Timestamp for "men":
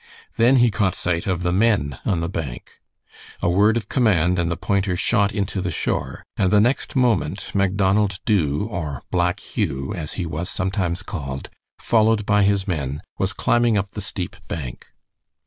1.51-1.99, 12.67-13.03